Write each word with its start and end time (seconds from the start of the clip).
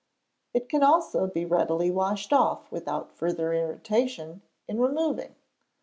It 0.55 0.67
can 0.67 0.81
also 0.81 1.27
be 1.27 1.45
readily 1.45 1.91
washed 1.91 2.33
off, 2.33 2.71
without 2.71 3.11
further 3.11 3.53
irritation 3.53 4.41
in 4.67 4.79
removing. 4.81 5.35